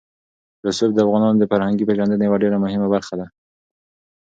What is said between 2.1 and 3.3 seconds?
یوه ډېره مهمه برخه ده.